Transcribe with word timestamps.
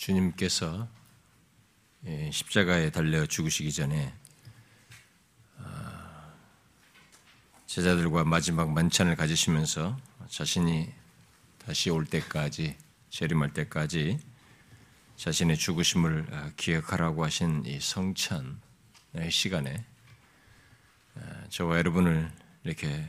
주님께서 0.00 0.88
예, 2.06 2.30
십자가에 2.30 2.88
달려 2.88 3.26
죽으시기 3.26 3.70
전에 3.70 4.14
아, 5.58 6.32
제자들과 7.66 8.24
마지막 8.24 8.72
만찬을 8.72 9.14
가지시면서 9.14 9.98
자신이 10.26 10.90
다시 11.58 11.90
올 11.90 12.06
때까지 12.06 12.78
재림할 13.10 13.52
때까지 13.52 14.18
자신의 15.16 15.58
죽으심을 15.58 16.28
아, 16.32 16.50
기억하라고 16.56 17.22
하신 17.22 17.66
이 17.66 17.78
성찬의 17.78 18.56
시간에 19.30 19.84
아, 21.14 21.44
저와 21.50 21.76
여러분을 21.76 22.32
이렇게 22.64 23.06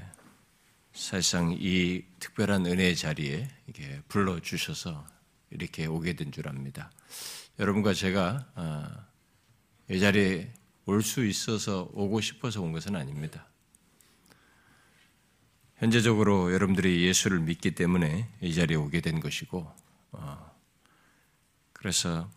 사실상 0.92 1.56
이 1.58 2.04
특별한 2.20 2.66
은혜의 2.66 2.98
자리에 2.98 3.48
이렇게 3.66 4.02
불러 4.10 4.42
주셔서 4.42 5.06
이렇게 5.52 5.86
오게 5.86 6.14
된 6.14 6.32
줄 6.32 6.48
압니다. 6.48 6.92
여러분과 7.60 7.94
제가 7.94 8.48
아, 8.56 9.08
이 9.90 10.00
자리에 10.00 10.54
올 10.86 11.04
수 11.04 11.26
있어서 11.26 11.90
오고 11.94 12.22
싶어서 12.22 12.62
온 12.62 12.72
것은 12.72 12.96
아닙니다. 12.96 13.48
현재적으로 15.78 16.54
여러분들이 16.54 17.06
예수를 17.06 17.40
믿기 17.40 17.72
때문에 17.72 18.30
이 18.42 18.54
자리에 18.54 18.76
오게 18.78 19.02
된 19.02 19.20
것이고, 19.20 19.72
어, 20.12 20.52
그래서 21.74 22.30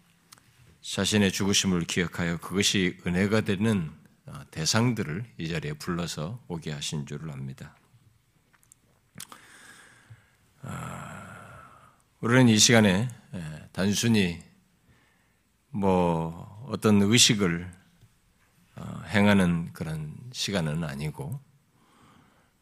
자신의 0.83 1.33
죽으심을 1.33 1.85
기억하여 1.85 2.39
그것이 2.39 2.99
은혜가 3.07 3.43
되는 3.43 3.91
어, 4.27 4.41
대상들을 4.51 5.25
이 5.39 5.49
자리에 5.49 5.75
불러서 5.75 6.43
오게 6.49 6.73
하신 6.73 7.07
줄을 7.07 7.31
압니다. 7.31 7.75
우리는 12.25 12.49
이 12.49 12.59
시간에 12.59 13.07
단순히 13.73 14.41
뭐 15.69 16.65
어떤 16.71 17.03
의식을 17.03 17.71
어, 18.77 19.03
행하는 19.09 19.71
그런 19.75 20.17
시간은 20.33 20.85
아니고 20.85 21.39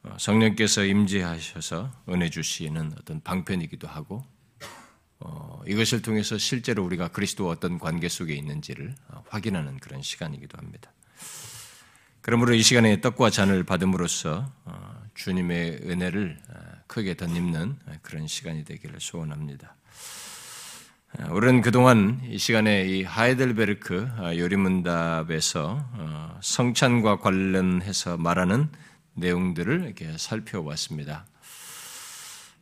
어, 0.03 0.17
성령께서 0.19 0.85
임재하셔서 0.85 1.93
은혜 2.09 2.29
주시는 2.29 2.95
어떤 2.99 3.21
방편이기도 3.21 3.87
하고 3.87 4.27
어, 5.21 5.63
이것을 5.69 6.03
통해서 6.03 6.39
실제로 6.39 6.85
우리가 6.85 7.13
그리스도와 7.13 7.53
어떤 7.53 7.79
관계 7.79 8.09
속에 8.09 8.35
있는지를 8.35 8.97
확인하는 9.29 9.79
그런 9.79 10.03
시간이기도 10.03 10.59
합니다. 10.59 10.93
그러므로 12.21 12.55
이 12.55 12.63
시간에 12.63 13.01
떡과 13.01 13.31
잔을 13.31 13.63
받음으로써 13.63 14.53
주님의 15.15 15.83
은혜를 15.85 16.41
크게 16.93 17.15
덧입는 17.15 17.79
그런 18.03 18.27
시간이 18.27 18.65
되기를 18.65 19.01
소원합니다. 19.01 19.77
우리는 21.31 21.63
그동안 21.63 22.21
이 22.29 22.37
시간에 22.37 22.85
이 22.87 23.03
하이델베르크 23.03 24.35
요리문답에서 24.37 25.89
어, 25.93 26.39
성찬과 26.43 27.21
관련해서 27.21 28.19
말하는 28.19 28.69
내용들을 29.15 29.85
이렇게 29.85 30.19
살펴왔습니다. 30.19 31.25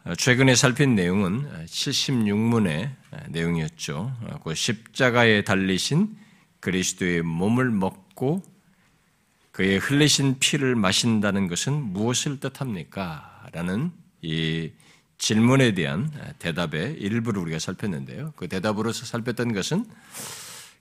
어, 0.04 0.14
최근에 0.14 0.54
살핀 0.54 0.94
내용은 0.94 1.66
76문의 1.66 2.90
내용이었죠. 3.30 4.16
어, 4.20 4.40
그 4.44 4.54
십자가에 4.54 5.42
달리신 5.42 6.16
그리스도의 6.60 7.22
몸을 7.22 7.70
먹고 7.72 8.44
그의 9.50 9.78
흘리신 9.78 10.38
피를 10.38 10.76
마신다는 10.76 11.48
것은 11.48 11.72
무엇을 11.72 12.38
뜻합니까? 12.38 13.48
라는 13.52 13.90
이 14.22 14.70
질문에 15.18 15.72
대한 15.74 16.10
대답의 16.38 16.94
일부를 16.94 17.42
우리가 17.42 17.58
살폈는데요. 17.58 18.32
그 18.36 18.48
대답으로서 18.48 19.04
살폈던 19.04 19.52
것은 19.52 19.84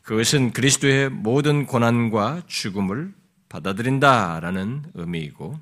그것은 0.01 0.53
그리스도의 0.53 1.09
모든 1.09 1.65
고난과 1.65 2.43
죽음을 2.47 3.13
받아들인다라는 3.49 4.91
의미이고 4.93 5.59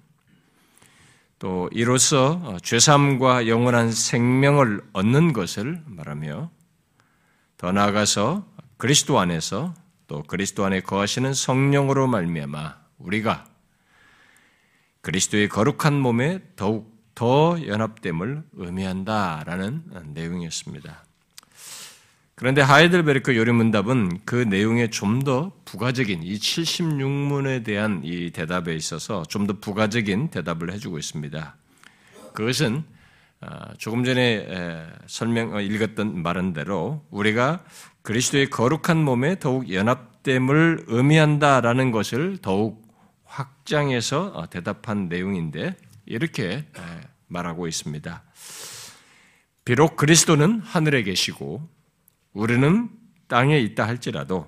또 1.39 1.69
이로써 1.71 2.57
죄삼과 2.63 3.47
영원한 3.47 3.91
생명을 3.91 4.81
얻는 4.93 5.33
것을 5.33 5.81
말하며 5.85 6.49
더 7.57 7.71
나아가서 7.71 8.47
그리스도 8.77 9.19
안에서 9.19 9.73
또 10.07 10.23
그리스도 10.23 10.65
안에 10.65 10.81
거하시는 10.81 11.33
성령으로 11.33 12.07
말미암아 12.07 12.77
우리가 12.99 13.45
그리스도의 15.01 15.49
거룩한 15.49 15.93
몸에 15.99 16.41
더욱 16.55 16.96
더 17.17 17.57
연합됨을 17.65 18.43
의미한다라는 18.53 19.85
내용이었습니다. 20.13 21.03
그런데 22.35 22.61
하이델베르크 22.61 23.35
요리문답은 23.35 24.19
그 24.23 24.35
내용에 24.35 24.91
좀 24.91 25.23
더 25.23 25.51
부가적인 25.65 26.21
이 26.21 26.35
76문에 26.37 27.65
대한 27.65 28.01
이 28.03 28.29
대답에 28.29 28.75
있어서 28.75 29.23
좀 29.23 29.47
더 29.47 29.53
부가적인 29.53 30.29
대답을 30.29 30.71
해주고 30.73 30.99
있습니다. 30.99 31.55
그것은 32.33 32.83
아, 33.41 33.73
조금 33.79 34.03
전에 34.03 34.87
설명 35.07 35.55
어, 35.55 35.59
읽었던 35.59 36.21
말은 36.21 36.53
대로 36.53 37.03
우리가 37.09 37.63
그리스도의 38.03 38.51
거룩한 38.51 39.03
몸에 39.03 39.39
더욱 39.39 39.73
연합됨을 39.73 40.85
의미한다라는 40.85 41.89
것을 41.89 42.37
더욱 42.43 42.87
확장해서 43.25 44.33
어, 44.35 44.47
대답한 44.51 45.09
내용인데 45.09 45.75
이렇게 46.07 46.65
말하고 47.27 47.67
있습니다. 47.67 48.23
비록 49.65 49.97
그리스도는 49.97 50.61
하늘에 50.61 51.03
계시고 51.03 51.67
우리는 52.33 52.89
땅에 53.27 53.59
있다 53.59 53.85
할지라도 53.85 54.47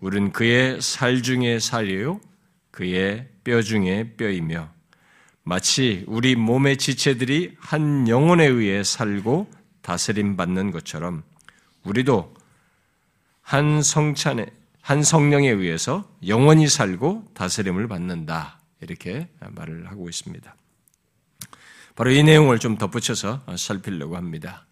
우리는 0.00 0.32
그의 0.32 0.80
살 0.82 1.22
중에 1.22 1.58
살이요 1.58 2.20
그의 2.70 3.28
뼈 3.42 3.62
중에 3.62 4.14
뼈이며 4.16 4.70
마치 5.42 6.04
우리 6.06 6.36
몸의 6.36 6.76
지체들이 6.76 7.56
한 7.58 8.08
영혼에 8.08 8.46
의해 8.46 8.84
살고 8.84 9.50
다스림 9.80 10.36
받는 10.36 10.70
것처럼 10.70 11.22
우리도 11.84 12.34
한 13.40 13.82
성찬에 13.82 14.46
한 14.80 15.02
성령에 15.02 15.48
의해서 15.48 16.06
영원히 16.26 16.68
살고 16.68 17.30
다스림을 17.34 17.88
받는다. 17.88 18.60
이렇게 18.80 19.28
말을 19.40 19.90
하고 19.90 20.08
있습니다. 20.10 20.54
바로 21.96 22.10
이 22.10 22.22
내용을 22.22 22.58
좀 22.58 22.76
덧붙여서 22.76 23.44
살피려고 23.56 24.16
합니다. 24.16 24.66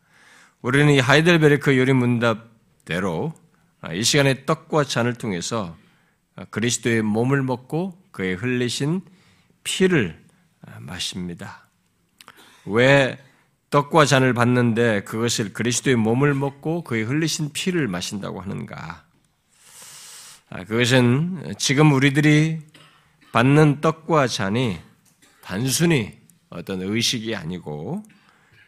우리는 0.60 0.92
이 0.92 0.98
하이델베르크 0.98 1.76
요리 1.78 1.92
문답대로 1.92 3.32
이 3.92 4.02
시간에 4.02 4.44
떡과 4.44 4.84
잔을 4.84 5.14
통해서 5.14 5.76
그리스도의 6.50 7.02
몸을 7.02 7.42
먹고 7.42 8.00
그의 8.10 8.34
흘리신 8.34 9.02
피를 9.64 10.20
마십니다. 10.80 11.68
왜 12.64 13.18
떡과 13.70 14.04
잔을 14.04 14.34
받는데 14.34 15.02
그것을 15.04 15.52
그리스도의 15.52 15.96
몸을 15.96 16.34
먹고 16.34 16.84
그의 16.84 17.04
흘리신 17.04 17.52
피를 17.52 17.88
마신다고 17.88 18.40
하는가? 18.40 19.04
그것은 20.66 21.54
지금 21.58 21.92
우리들이 21.92 22.60
받는 23.32 23.80
떡과 23.80 24.26
잔이 24.26 24.78
단순히 25.42 26.21
어떤 26.52 26.82
의식이 26.82 27.34
아니고 27.34 28.02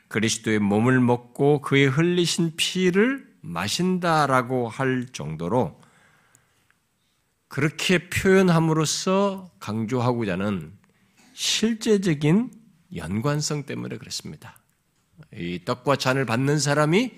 그리스도의 0.08 0.58
몸을 0.58 1.00
먹고 1.00 1.60
그의 1.60 1.88
흘리신 1.88 2.54
피를 2.56 3.26
마신다라고 3.40 4.68
할 4.68 5.06
정도로 5.12 5.80
그렇게 7.48 8.08
표현함으로써 8.08 9.50
강조하고자 9.60 10.32
하는 10.32 10.72
실제적인 11.34 12.50
연관성 12.96 13.64
때문에 13.64 13.98
그렇습니다. 13.98 14.58
이 15.34 15.60
떡과 15.64 15.96
잔을 15.96 16.26
받는 16.26 16.58
사람이 16.58 17.12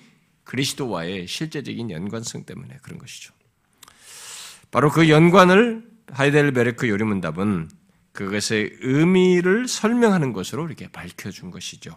그리스도와의 0.45 1.27
실제적인 1.27 1.91
연관성 1.91 2.45
때문에 2.45 2.79
그런 2.83 2.99
것이죠. 2.99 3.33
바로 4.71 4.91
그 4.91 5.09
연관을 5.09 5.89
하이델베르크 6.09 6.89
요리문답은 6.89 7.69
그것의 8.17 8.79
의미를 8.81 9.69
설명하는 9.69 10.33
것으로 10.33 10.67
이렇게 10.67 10.89
밝혀준 10.89 11.51
것이죠. 11.51 11.97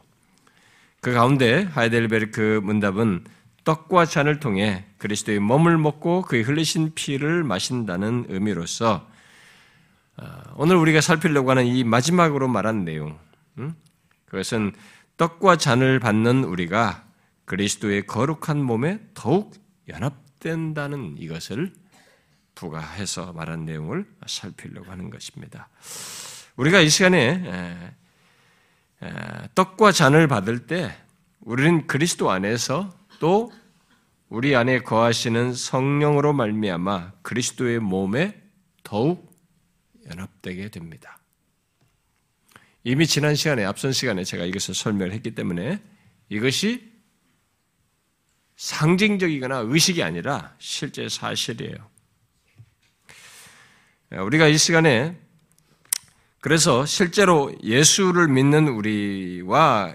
그 1.01 1.13
가운데 1.13 1.63
하이델베르크 1.63 2.59
문답은 2.63 3.23
떡과 3.63 4.05
잔을 4.05 4.39
통해 4.39 4.85
그리스도의 4.97 5.39
몸을 5.39 5.77
먹고 5.77 6.23
그의 6.23 6.43
흘리신 6.43 6.91
피를 6.93 7.43
마신다는 7.43 8.25
의미로서 8.27 9.07
어, 10.17 10.25
오늘 10.55 10.75
우리가 10.75 10.99
살피려고 10.99 11.51
하는 11.51 11.65
이 11.65 11.85
마지막으로 11.85 12.49
말한 12.49 12.83
내용, 12.83 13.17
음? 13.57 13.73
그것은 14.25 14.73
떡과 15.15 15.55
잔을 15.55 15.99
받는 15.99 16.43
우리가 16.43 17.05
그리스도의 17.45 18.05
거룩한 18.05 18.61
몸에 18.61 18.99
더욱 19.13 19.53
연합된다는 19.87 21.15
이것을 21.17 21.71
부가해서 22.59 23.31
말한 23.31 23.63
내용을 23.65 24.05
살피려고 24.27 24.91
하는 24.91 25.09
것입니다. 25.09 25.69
우리가 26.57 26.81
이 26.81 26.89
시간에 26.89 27.93
떡과 29.55 29.93
잔을 29.93 30.27
받을 30.27 30.67
때 30.67 30.93
우리는 31.39 31.87
그리스도 31.87 32.31
안에서 32.31 32.93
또 33.19 33.51
우리 34.27 34.57
안에 34.57 34.81
거하시는 34.81 35.53
성령으로 35.53 36.33
말미암아 36.33 37.13
그리스도의 37.21 37.79
몸에 37.79 38.41
더욱 38.83 39.33
연합되게 40.09 40.69
됩니다. 40.69 41.17
이미 42.83 43.07
지난 43.07 43.35
시간에 43.35 43.63
앞선 43.63 43.93
시간에 43.93 44.25
제가 44.25 44.43
이것을 44.43 44.75
설명을 44.75 45.13
했기 45.13 45.33
때문에 45.33 45.81
이것이 46.27 46.91
상징적이거나 48.57 49.59
의식이 49.59 50.03
아니라 50.03 50.53
실제 50.59 51.07
사실이에요. 51.07 51.98
우리가 54.11 54.47
이 54.47 54.57
시간에 54.57 55.15
그래서 56.41 56.85
실제로 56.85 57.53
예수를 57.63 58.27
믿는 58.27 58.67
우리와 58.69 59.93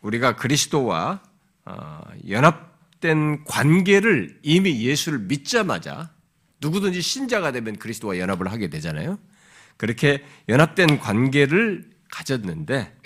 우리가 0.00 0.34
그리스도와 0.36 1.22
어, 1.64 2.00
연합된 2.28 3.44
관계를 3.44 4.40
이미 4.42 4.82
예수를 4.84 5.20
믿자마자 5.20 6.10
누구든지 6.60 7.00
신자가 7.00 7.52
되면 7.52 7.76
그리스도와 7.76 8.18
연합을 8.18 8.50
하게 8.50 8.68
되잖아요. 8.68 9.18
그렇게 9.76 10.24
연합된 10.48 10.98
관계를 10.98 11.90
가졌는데 12.10 12.96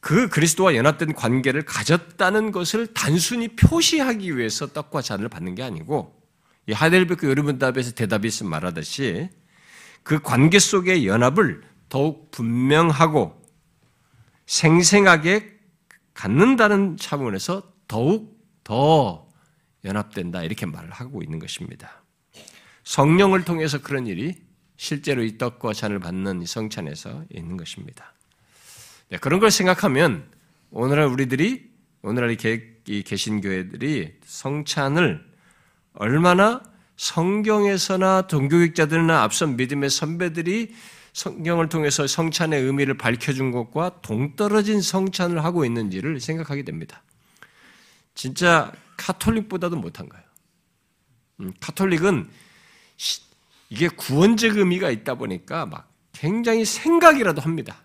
그 0.00 0.28
그리스도와 0.28 0.74
연합된 0.74 1.14
관계를 1.14 1.64
가졌다는 1.64 2.50
것을 2.50 2.88
단순히 2.88 3.48
표시하기 3.48 4.36
위해서 4.36 4.66
떡과 4.66 5.02
잔을 5.02 5.28
받는 5.28 5.54
게 5.54 5.62
아니고 5.62 6.19
이 6.66 6.72
하델베크 6.72 7.26
요리문답에서 7.26 7.92
대답이 7.92 8.28
있음 8.28 8.48
말하듯이 8.48 9.28
그 10.02 10.20
관계 10.20 10.58
속의 10.58 11.06
연합을 11.06 11.62
더욱 11.88 12.30
분명하고 12.30 13.40
생생하게 14.46 15.58
갖는다는 16.14 16.96
차원에서 16.96 17.72
더욱 17.88 18.38
더 18.64 19.28
연합된다 19.84 20.42
이렇게 20.42 20.66
말을 20.66 20.90
하고 20.90 21.22
있는 21.22 21.38
것입니다. 21.38 22.02
성령을 22.84 23.44
통해서 23.44 23.80
그런 23.80 24.06
일이 24.06 24.36
실제로 24.76 25.22
이 25.22 25.38
떡과 25.38 25.72
잔을 25.72 25.98
받는 25.98 26.44
성찬에서 26.44 27.24
있는 27.30 27.56
것입니다. 27.56 28.12
네, 29.10 29.18
그런 29.18 29.40
걸 29.40 29.50
생각하면 29.50 30.30
오늘날 30.70 31.06
우리들이 31.06 31.70
오늘날 32.02 32.36
이 32.86 33.02
개신교회들이 33.02 34.20
성찬을 34.24 35.29
얼마나 36.00 36.62
성경에서나 36.96 38.22
동교육자들이나 38.22 39.22
앞선 39.22 39.56
믿음의 39.56 39.90
선배들이 39.90 40.74
성경을 41.12 41.68
통해서 41.68 42.06
성찬의 42.06 42.62
의미를 42.62 42.96
밝혀준 42.96 43.50
것과 43.50 44.00
동떨어진 44.00 44.80
성찬을 44.80 45.44
하고 45.44 45.66
있는지를 45.66 46.18
생각하게 46.18 46.62
됩니다. 46.62 47.02
진짜 48.14 48.72
카톨릭보다도 48.96 49.76
못한 49.76 50.08
거예요. 50.08 50.24
음, 51.40 51.52
카톨릭은 51.60 52.30
이게 53.68 53.88
구원적 53.88 54.56
의미가 54.56 54.90
있다 54.90 55.16
보니까 55.16 55.66
막 55.66 55.92
굉장히 56.12 56.64
생각이라도 56.64 57.42
합니다. 57.42 57.76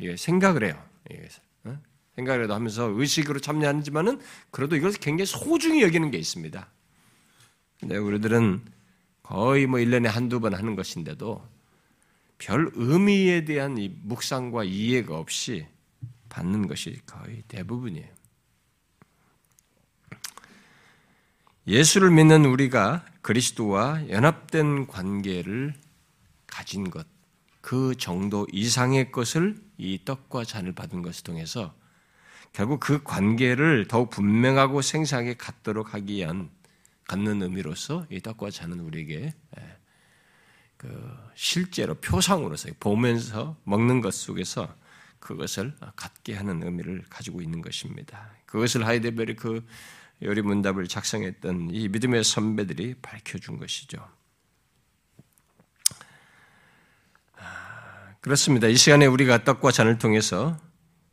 예, 0.00 0.14
생각을 0.14 0.62
해요. 0.64 0.82
예, 1.10 1.26
어? 1.64 1.78
생각이라도 2.16 2.52
하면서 2.52 2.84
의식으로 2.84 3.40
참여하지만은 3.40 4.20
그래도 4.50 4.76
이것을 4.76 5.00
굉장히 5.00 5.24
소중히 5.24 5.82
여기는 5.82 6.10
게 6.10 6.18
있습니다. 6.18 6.70
근데 7.80 7.96
우리들은 7.96 8.62
거의 9.22 9.66
뭐 9.66 9.78
1년에 9.80 10.06
한두 10.06 10.40
번 10.40 10.54
하는 10.54 10.76
것인데도 10.76 11.46
별 12.38 12.70
의미에 12.74 13.44
대한 13.44 13.78
이 13.78 13.88
묵상과 13.88 14.64
이해가 14.64 15.16
없이 15.18 15.66
받는 16.28 16.66
것이 16.68 17.00
거의 17.06 17.42
대부분이에요. 17.48 18.06
예수를 21.66 22.10
믿는 22.12 22.44
우리가 22.44 23.04
그리스도와 23.22 24.08
연합된 24.08 24.86
관계를 24.86 25.74
가진 26.46 26.90
것, 26.90 27.06
그 27.60 27.96
정도 27.96 28.46
이상의 28.52 29.10
것을 29.10 29.56
이 29.76 29.98
떡과 30.04 30.44
잔을 30.44 30.72
받은 30.72 31.02
것을 31.02 31.24
통해서 31.24 31.74
결국 32.52 32.78
그 32.78 33.02
관계를 33.02 33.88
더욱 33.88 34.10
분명하고 34.10 34.80
생생하게 34.80 35.34
갖도록 35.34 35.92
하기 35.92 36.14
위한 36.14 36.48
갖는 37.06 37.42
의미로서 37.42 38.06
이 38.10 38.20
떡과 38.20 38.50
잔은 38.50 38.80
우리에게 38.80 39.32
예, 39.58 39.78
그 40.76 41.16
실제로 41.34 41.94
표상으로서 41.94 42.70
보면서 42.80 43.56
먹는 43.64 44.00
것 44.00 44.14
속에서 44.14 44.74
그것을 45.18 45.74
갖게 45.96 46.34
하는 46.34 46.62
의미를 46.62 47.04
가지고 47.08 47.42
있는 47.42 47.62
것입니다. 47.62 48.30
그것을 48.46 48.86
하이데베르크 48.86 49.60
그 49.60 49.66
요리 50.22 50.42
문답을 50.42 50.88
작성했던 50.88 51.70
이 51.72 51.88
믿음의 51.88 52.24
선배들이 52.24 52.94
밝혀준 53.02 53.58
것이죠. 53.58 53.98
아, 57.36 58.14
그렇습니다. 58.20 58.66
이 58.68 58.76
시간에 58.76 59.06
우리가 59.06 59.44
떡과 59.44 59.72
잔을 59.72 59.98
통해서 59.98 60.58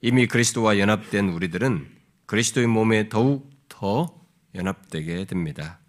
이미 0.01 0.27
그리스도와 0.27 0.79
연합된 0.79 1.29
우리들은 1.29 1.89
그리스도의 2.25 2.67
몸에 2.67 3.09
더욱 3.09 3.49
더 3.67 4.21
연합되게 4.55 5.25
됩니다. 5.25 5.79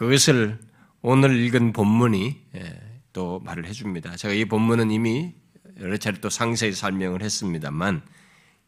그것을 0.00 0.58
오늘 1.02 1.36
읽은 1.36 1.74
본문이 1.74 2.46
예, 2.54 3.00
또 3.12 3.38
말을 3.40 3.66
해줍니다. 3.66 4.16
제가 4.16 4.32
이 4.32 4.46
본문은 4.46 4.90
이미 4.90 5.34
여러 5.78 5.98
차례 5.98 6.18
또 6.20 6.30
상세히 6.30 6.72
설명을 6.72 7.20
했습니다만 7.20 8.00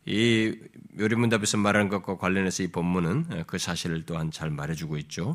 이 0.04 0.54
요리문답에서 0.98 1.56
말하는 1.56 1.88
것과 1.88 2.18
관련해서 2.18 2.64
이 2.64 2.66
본문은 2.66 3.28
예, 3.32 3.44
그 3.46 3.56
사실을 3.56 4.04
또한 4.04 4.30
잘 4.30 4.50
말해주고 4.50 4.98
있죠. 4.98 5.34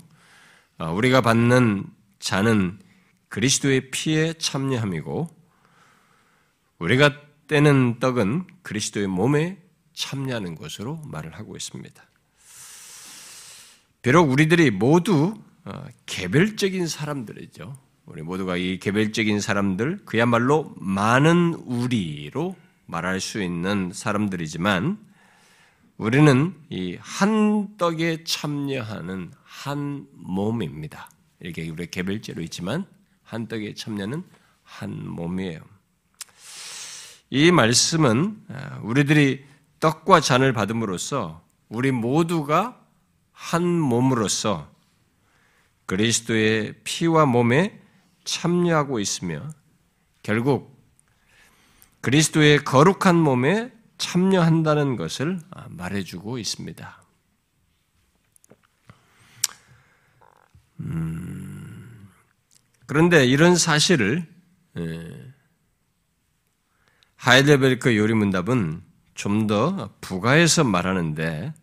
아, 0.77 0.91
우리가 0.91 1.21
받는 1.21 1.88
자는 2.19 2.77
그리스도의 3.29 3.89
피에 3.89 4.33
참여함이고 4.33 5.27
우리가 6.77 7.21
떼는 7.47 7.97
떡은 7.97 8.45
그리스도의 8.61 9.07
몸에 9.07 9.57
참여하는 9.95 10.53
것으로 10.53 11.01
말을 11.05 11.33
하고 11.33 11.55
있습니다. 11.55 12.03
비록 14.03 14.29
우리들이 14.29 14.69
모두 14.69 15.33
어, 15.33 15.56
개별적인 16.05 16.87
사람들이죠. 16.87 17.75
우리 18.05 18.21
모두가 18.21 18.57
이 18.57 18.79
개별적인 18.79 19.41
사람들, 19.41 20.05
그야말로 20.05 20.73
많은 20.77 21.55
우리로 21.65 22.55
말할 22.85 23.19
수 23.19 23.41
있는 23.41 23.91
사람들이지만 23.93 24.97
우리는 25.97 26.53
이 26.69 26.97
한 27.01 27.75
떡에 27.77 28.23
참여하는 28.23 29.31
한 29.43 30.07
몸입니다. 30.13 31.09
이렇게 31.39 31.69
우리 31.69 31.88
개별제로 31.88 32.41
있지만 32.43 32.86
한 33.24 33.47
떡에 33.47 33.74
참여는 33.74 34.24
한 34.63 35.07
몸이에요. 35.09 35.59
이 37.29 37.51
말씀은 37.51 38.38
아, 38.50 38.79
우리들이 38.83 39.43
떡과 39.79 40.21
잔을 40.21 40.53
받음으로써 40.53 41.41
우리 41.69 41.91
모두가 41.91 42.79
한 43.33 43.65
몸으로서 43.67 44.69
그리스도의 45.88 46.75
피와 46.84 47.25
몸에 47.25 47.82
참여하고 48.24 49.00
있으며 49.00 49.50
결국 50.22 50.77
그리스도의 52.01 52.63
거룩한 52.63 53.15
몸에 53.15 53.72
참여한다는 53.98 54.96
것을 54.96 55.39
말해주고 55.70 56.38
있습니다. 56.38 57.03
음, 60.82 62.10
그런데 62.86 63.25
이런 63.25 63.56
사실을 63.56 64.27
예, 64.77 65.34
하이델베르크 67.15 67.98
요리문답은 67.98 68.84
좀 69.15 69.48
더 69.48 69.89
부가해서 70.00 70.63
말하는데 70.63 71.53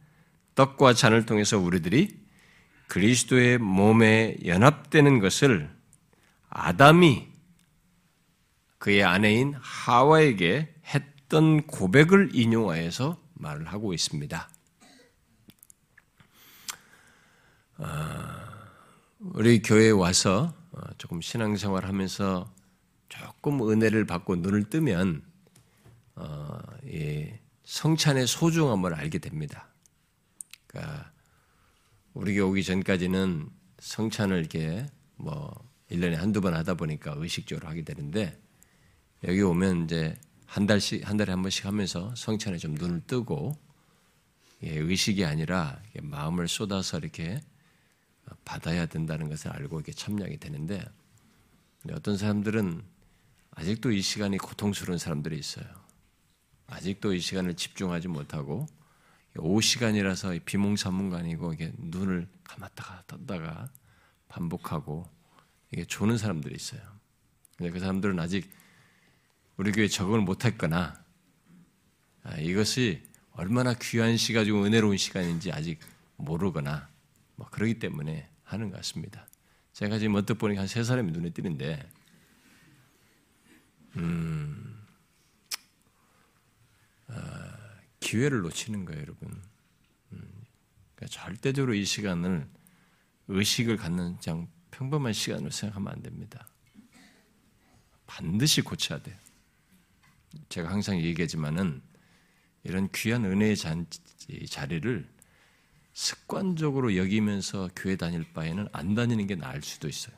떡과 0.57 0.95
잔을 0.95 1.25
통해서 1.25 1.57
우리들이 1.59 2.24
그리스도의 2.89 3.59
몸에 3.59 4.37
연합되는 4.45 5.19
것을 5.19 5.71
아담이 6.49 7.29
그의 8.79 9.03
아내인 9.03 9.55
하와에게 9.59 10.75
했던 10.87 11.67
고백을 11.67 12.31
인용하여서 12.35 13.21
말을 13.35 13.67
하고 13.67 13.93
있습니다. 13.93 14.49
아, 17.79 18.69
우리 19.19 19.63
교회에 19.63 19.91
와서 19.91 20.55
어, 20.73 20.81
조금 20.99 21.21
신앙생활 21.21 21.87
하면서 21.87 22.53
조금 23.09 23.69
은혜를 23.69 24.07
받고 24.07 24.37
눈을 24.37 24.71
뜨면 24.71 25.23
어, 26.17 26.59
성찬의 27.65 28.27
소중함을 28.27 28.95
알게 28.95 29.19
됩니다. 29.19 29.69
그러니까 30.67 31.11
우리 32.15 32.35
교회 32.35 32.43
오기 32.45 32.63
전까지는 32.63 33.51
성찬을 33.81 34.39
이렇게 34.39 34.87
뭐 35.17 35.53
1년에 35.91 36.15
한두 36.15 36.41
번 36.41 36.55
하다 36.55 36.75
보니까 36.75 37.15
의식적으로 37.17 37.69
하게 37.69 37.83
되는데 37.83 38.41
여기 39.25 39.43
오면 39.43 39.85
이제 39.85 40.17
한 40.47 40.67
달씩 40.67 41.09
한 41.09 41.17
달에 41.17 41.33
한 41.33 41.43
번씩 41.43 41.67
하면서 41.67 42.15
성찬에 42.15 42.59
좀 42.59 42.75
눈을 42.75 43.03
뜨고 43.09 43.59
의식이 44.63 45.25
아니라 45.25 45.83
마음을 46.01 46.47
쏟아서 46.47 46.99
이렇게 46.99 47.41
받아야 48.45 48.87
된다는 48.87 49.29
것을 49.29 49.51
알고 49.51 49.81
이렇게 49.81 49.93
참여하게 49.93 50.37
되는데 50.37 50.85
어떤 51.91 52.17
사람들은 52.17 52.81
아직도 53.51 53.91
이 53.91 54.01
시간이 54.01 54.39
고통스러운 54.39 54.99
사람들이 54.99 55.37
있어요. 55.37 55.67
아직도 56.69 57.13
이 57.13 57.21
시간을 57.21 57.55
집중하지 57.55 58.07
못하고 58.07 58.67
오후 59.39 59.61
시간이라서 59.61 60.39
비몽사몽간이고 60.45 61.53
이게 61.55 61.73
눈을 61.79 62.29
감았다가 62.45 63.05
떴다가 63.07 63.71
반복하고 64.29 65.09
이게 65.71 65.85
조는 65.85 66.19
사람들이 66.19 66.55
있어요. 66.55 66.81
근데 67.57 67.71
그 67.71 67.81
사람들은 67.81 68.19
아직 68.19 68.51
우리 69.57 69.73
교회 69.73 69.89
적응을 69.89 70.21
못했거나 70.21 71.03
아, 72.25 72.37
이것이 72.39 73.03
얼마나 73.33 73.75
귀한 73.75 74.17
시간이고 74.17 74.65
은혜로운 74.65 74.97
시간인지 74.97 75.53
아직 75.53 75.79
모르거나 76.17 76.89
뭐 77.37 77.49
그러기 77.51 77.79
때문에 77.79 78.29
하는 78.45 78.71
것 78.71 78.77
같습니다. 78.79 79.27
제가 79.73 79.99
지금 79.99 80.15
언뜻 80.15 80.35
보니까 80.35 80.61
한 80.63 80.69
세 80.69 80.85
사람이 80.85 81.11
눈에 81.11 81.31
띄는데, 81.31 81.89
음, 83.97 84.34
기회를 88.05 88.43
놓치는 88.43 88.85
거예요, 88.85 89.01
여러분. 89.01 89.43
음, 90.13 90.45
그러니까 90.95 91.07
절대적으로 91.19 91.75
이 91.75 91.85
시간을 91.85 92.47
의식을 93.29 93.79
갖는 93.79 94.19
그냥 94.19 94.49
평범한 94.71 95.15
시간으로 95.15 95.51
생각하면 95.51 95.93
안 95.95 96.03
됩니다. 96.03 96.47
반드시 98.07 98.61
고쳐야 98.61 99.03
돼요. 99.03 99.17
제가 100.51 100.71
항상 100.71 101.01
얘기하지만은 101.01 101.81
이런 102.63 102.91
귀한 102.93 103.25
은혜의 103.25 103.57
자리를 104.51 105.09
습관적으로 105.95 106.97
여기면서 106.97 107.71
교회 107.75 107.97
다닐 107.97 108.31
바에는 108.35 108.69
안 108.73 108.95
다니는 108.95 109.27
게 109.27 109.37
나을 109.37 109.63
수도 109.63 109.89
있어요. 109.89 110.15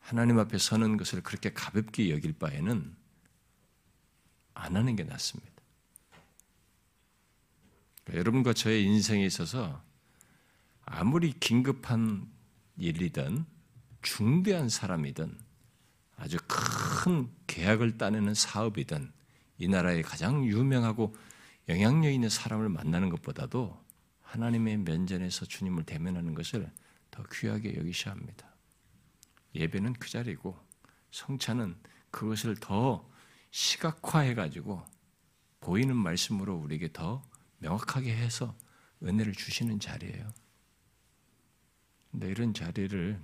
하나님 0.00 0.38
앞에 0.40 0.58
서는 0.58 0.96
것을 0.96 1.22
그렇게 1.22 1.52
가볍게 1.52 2.10
여길 2.10 2.32
바에는 2.32 2.99
안 4.60 4.76
하는 4.76 4.94
게 4.94 5.04
낫습니다. 5.04 5.50
그러니까 8.04 8.18
여러분과 8.18 8.52
저의 8.52 8.84
인생에 8.84 9.24
있어서 9.24 9.82
아무리 10.84 11.32
긴급한 11.32 12.28
일이든 12.76 13.44
중대한 14.02 14.68
사람이든 14.68 15.38
아주 16.16 16.36
큰 16.46 17.30
계약을 17.46 17.96
따내는 17.96 18.34
사업이든 18.34 19.12
이 19.58 19.68
나라의 19.68 20.02
가장 20.02 20.44
유명하고 20.44 21.14
영향력 21.68 22.12
있는 22.12 22.28
사람을 22.28 22.68
만나는 22.68 23.08
것보다도 23.10 23.78
하나님의 24.22 24.78
면전에서 24.78 25.46
주님을 25.46 25.84
대면하는 25.84 26.34
것을 26.34 26.70
더 27.10 27.22
귀하게 27.32 27.76
여기셔야 27.76 28.14
합니다. 28.14 28.54
예배는 29.54 29.94
그 29.94 30.08
자리고 30.08 30.58
성찬은 31.10 31.76
그것을 32.10 32.56
더 32.56 33.09
시각화해 33.50 34.34
가지고 34.34 34.84
보이는 35.60 35.94
말씀으로 35.96 36.56
우리에게 36.56 36.92
더 36.92 37.22
명확하게 37.58 38.14
해서 38.16 38.56
은혜를 39.02 39.32
주시는 39.32 39.80
자리예요. 39.80 40.32
근데 42.10 42.28
이런 42.28 42.54
자리를 42.54 43.20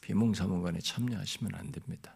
비몽사몽간에 0.00 0.80
참여하시면 0.80 1.54
안 1.54 1.72
됩니다. 1.72 2.14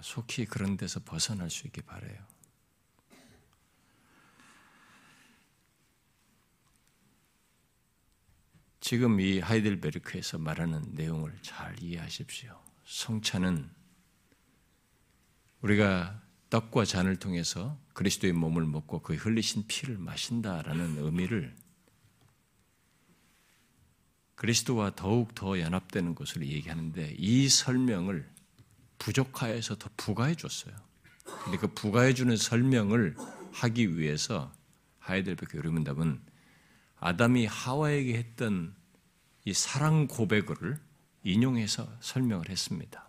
속히 0.00 0.46
그런 0.46 0.76
데서 0.76 1.00
벗어날 1.00 1.48
수 1.48 1.66
있게 1.66 1.80
바래요. 1.82 2.26
지금 8.80 9.20
이 9.20 9.38
하이델베르크에서 9.38 10.38
말하는 10.38 10.82
내용을 10.94 11.38
잘 11.40 11.80
이해하십시오. 11.80 12.60
성찬은 12.84 13.81
우리가 15.62 16.20
떡과 16.50 16.84
잔을 16.84 17.16
통해서 17.16 17.78
그리스도의 17.94 18.32
몸을 18.32 18.66
먹고 18.66 19.00
그 19.00 19.14
흘리신 19.14 19.66
피를 19.66 19.96
마신다라는 19.96 20.98
의미를 20.98 21.54
그리스도와 24.34 24.94
더욱 24.94 25.34
더 25.34 25.60
연합되는 25.60 26.14
것을 26.14 26.46
얘기하는데 26.46 27.14
이 27.16 27.48
설명을 27.48 28.28
부족하여서 28.98 29.76
더 29.76 29.88
부가해 29.96 30.34
줬어요. 30.34 30.74
근데 31.44 31.58
그 31.58 31.68
부가해 31.68 32.14
주는 32.14 32.36
설명을 32.36 33.16
하기 33.52 33.96
위해서 33.96 34.52
하이델베르크 34.98 35.58
요리문답은 35.58 36.20
아담이 36.96 37.46
하와에게 37.46 38.14
했던 38.14 38.74
이 39.44 39.52
사랑 39.52 40.06
고백을 40.06 40.78
인용해서 41.24 41.88
설명을 42.00 42.48
했습니다. 42.48 43.08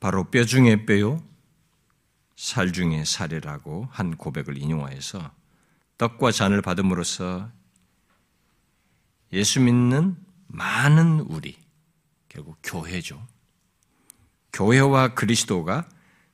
바로 0.00 0.24
뼈 0.30 0.44
중에 0.44 0.84
뼈요, 0.86 1.22
살 2.36 2.72
중에 2.72 3.04
살이라고 3.04 3.88
한 3.90 4.16
고백을 4.16 4.58
인용하여서 4.58 5.32
떡과 5.98 6.32
잔을 6.32 6.60
받음으로써 6.60 7.50
예수 9.32 9.60
믿는 9.60 10.16
많은 10.46 11.20
우리, 11.20 11.58
결국 12.28 12.58
교회죠. 12.62 13.26
교회와 14.52 15.14
그리스도가 15.14 15.88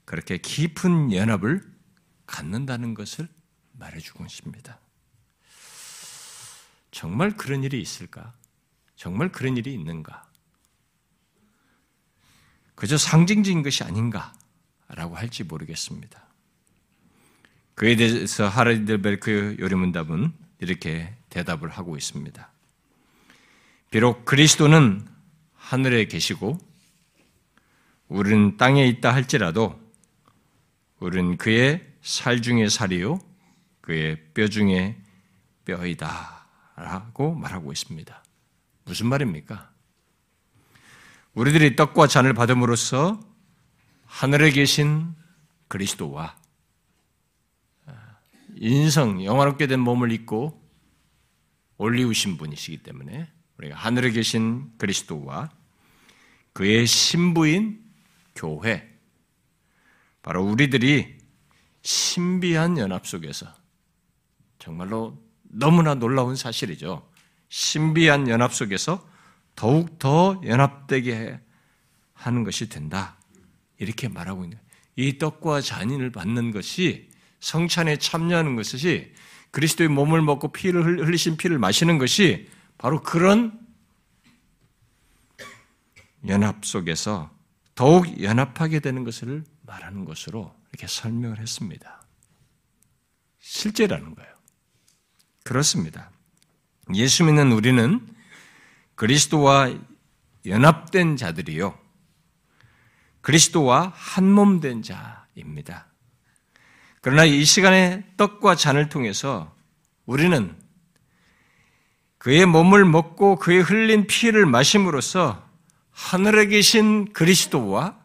그렇게 0.04 0.38
깊은 0.38 1.12
연합을 1.12 1.62
갖는다는 2.26 2.95
것을 2.95 3.28
말해주고 3.73 4.25
있습니다. 4.25 4.78
정말 6.90 7.37
그런 7.37 7.64
일이 7.64 7.81
있을까? 7.81 8.35
정말 8.97 9.33
그런 9.33 9.57
일이 9.57 9.73
있는가? 9.73 10.31
그저 12.82 12.96
상징적인 12.98 13.62
것이 13.62 13.84
아닌가라고 13.84 15.14
할지 15.14 15.44
모르겠습니다. 15.44 16.20
그에 17.76 17.94
대해서 17.94 18.48
하르델베르크 18.48 19.58
요리문답은 19.60 20.32
이렇게 20.58 21.14
대답을 21.28 21.68
하고 21.68 21.96
있습니다. 21.96 22.50
비록 23.92 24.24
그리스도는 24.24 25.06
하늘에 25.54 26.06
계시고 26.06 26.58
우리는 28.08 28.56
땅에 28.56 28.88
있다 28.88 29.14
할지라도 29.14 29.80
우리는 30.98 31.36
그의 31.36 31.86
살 32.00 32.42
중에 32.42 32.68
살이요 32.68 33.20
그의 33.80 34.20
뼈 34.34 34.48
중에 34.48 35.00
뼈이다라고 35.66 37.36
말하고 37.36 37.70
있습니다. 37.70 38.24
무슨 38.86 39.06
말입니까? 39.06 39.72
우리들이 41.34 41.76
떡과 41.76 42.08
잔을 42.08 42.34
받음으로써 42.34 43.20
하늘에 44.04 44.50
계신 44.50 45.14
그리스도와 45.68 46.36
인성 48.56 49.24
영화롭게 49.24 49.66
된 49.66 49.80
몸을 49.80 50.12
입고 50.12 50.60
올리우신 51.78 52.36
분이시기 52.36 52.82
때문에 52.82 53.30
우리가 53.58 53.76
하늘에 53.76 54.10
계신 54.10 54.70
그리스도와 54.76 55.50
그의 56.52 56.86
신부인 56.86 57.82
교회 58.34 58.88
바로 60.20 60.44
우리들이 60.44 61.18
신비한 61.80 62.78
연합 62.78 63.06
속에서 63.06 63.52
정말로 64.58 65.18
너무나 65.42 65.94
놀라운 65.94 66.36
사실이죠. 66.36 67.08
신비한 67.48 68.28
연합 68.28 68.54
속에서 68.54 69.12
더욱 69.54 69.99
더 69.99 70.40
연합되게 70.44 71.40
하는 72.14 72.44
것이 72.44 72.68
된다. 72.68 73.16
이렇게 73.78 74.09
말하고 74.09 74.44
있는 74.44 74.59
이 74.97 75.18
떡과 75.18 75.61
잔인을 75.61 76.11
받는 76.12 76.52
것이 76.52 77.11
성찬에 77.40 77.97
참여하는 77.97 78.56
것이 78.56 79.12
그리스도의 79.50 79.88
몸을 79.88 80.23
먹고 80.23 80.52
피를 80.52 80.85
흘리신 81.06 81.37
피를 81.37 81.59
마시는 81.59 81.99
것이 81.99 82.49
바로 82.78 83.02
그런 83.02 83.59
연합 86.28 86.64
속에서 86.64 87.30
더욱 87.75 88.23
연합하게 88.23 88.80
되는 88.80 89.04
것을 89.04 89.44
말하는 89.62 90.04
것으로 90.04 90.54
이렇게 90.71 90.87
설명을 90.87 91.38
했습니다. 91.38 92.02
실제라는 93.40 94.14
거예요. 94.14 94.32
그렇습니다. 95.44 96.11
예수 96.94 97.25
믿는 97.25 97.52
우리는 97.52 98.06
그리스도와 98.94 99.75
연합된 100.46 101.16
자들이요. 101.16 101.78
그리스도와 103.20 103.92
한몸된 103.94 104.82
자입니다. 104.82 105.87
그러나 107.00 107.25
이 107.25 107.44
시간에 107.44 108.04
떡과 108.16 108.54
잔을 108.56 108.88
통해서 108.88 109.54
우리는 110.06 110.56
그의 112.18 112.46
몸을 112.46 112.84
먹고 112.84 113.37
그의 113.37 113.62
흘린 113.62 114.06
피를 114.06 114.46
마심으로써 114.46 115.49
하늘에 115.90 116.46
계신 116.46 117.12
그리스도와 117.12 117.99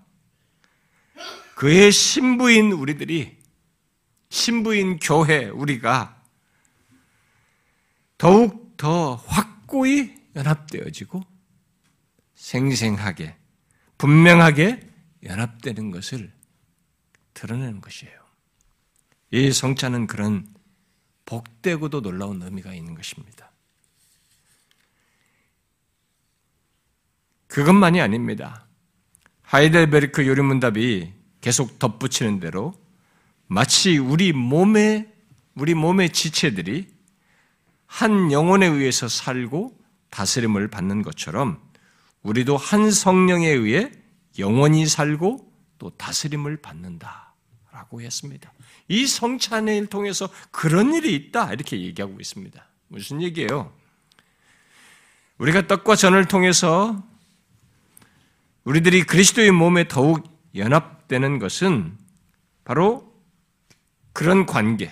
그의 1.56 1.92
신부인 1.92 2.72
우리들이 2.72 3.38
신부인 4.30 5.00
교회 5.00 5.46
우리가 5.46 6.22
더욱 8.18 8.76
더 8.78 9.16
확고히 9.16 10.17
연합되어지고 10.38 11.24
생생하게 12.36 13.36
분명하게 13.98 14.88
연합되는 15.24 15.92
것을 15.92 16.32
드러내는 17.34 17.82
것이에요. 17.82 18.16
이 19.32 19.52
성찬은 19.52 20.08
그런 20.08 20.48
복되고도 21.26 22.02
놀라운 22.02 22.42
의미가 22.42 22.74
있는 22.74 22.96
것입니다. 22.96 23.52
그것만이 27.48 28.00
아닙니다. 28.00 28.68
하이델베르크 29.42 30.28
요리문답이 30.28 31.14
계속 31.42 31.80
덧붙이는 31.80 32.40
대로 32.40 32.74
마치 33.48 33.98
우리 33.98 34.34
몸의 34.34 35.14
우리 35.56 35.74
몸의 35.74 36.12
지체들이 36.12 36.88
한 37.86 38.32
영혼에 38.32 38.68
의해서 38.68 39.08
살고 39.08 39.78
다스림을 40.10 40.70
받는 40.70 41.02
것처럼 41.02 41.62
우리도 42.24 42.58
한 42.58 42.92
성령에 42.92 43.48
의해 43.48 43.92
영원히 44.40 44.86
살고 44.86 45.52
또 45.78 45.90
다스림을 45.92 46.58
받는다라고 46.58 48.02
했습니다. 48.02 48.52
이 48.88 49.06
성찬을 49.06 49.88
통해서 49.88 50.30
그런 50.52 50.94
일이 50.94 51.14
있다 51.16 51.54
이렇게 51.54 51.82
얘기하고 51.82 52.20
있습니다. 52.20 52.66
무슨 52.88 53.22
얘기예요? 53.22 53.74
우리가 55.38 55.68
떡과 55.68 55.96
전을 55.96 56.26
통해서 56.26 57.04
우리들이 58.64 59.04
그리스도의 59.04 59.52
몸에 59.52 59.88
더욱 59.88 60.24
연합되는 60.56 61.40
것은 61.40 61.98
바로 62.64 63.14
그런 64.14 64.46
관계, 64.46 64.92